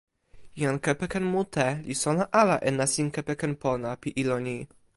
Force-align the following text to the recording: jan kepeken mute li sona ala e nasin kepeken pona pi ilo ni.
jan 0.61 0.77
kepeken 0.85 1.25
mute 1.33 1.67
li 1.87 1.95
sona 2.03 2.25
ala 2.41 2.55
e 2.69 2.71
nasin 2.77 3.09
kepeken 3.15 3.53
pona 3.61 3.89
pi 4.01 4.09
ilo 4.23 4.37
ni. 4.47 4.57